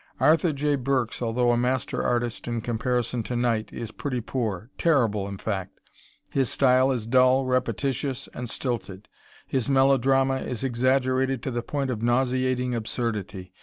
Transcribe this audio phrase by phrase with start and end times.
[0.19, 0.77] Arthur J.
[0.77, 5.79] Burks, although a master artist in comparison to Knight, is pretty poor terrible, in fact.
[6.31, 9.07] His style is dull, repetitious, and stilted.
[9.45, 13.53] His melodrama is exaggerated to the point of nauseating absurdity.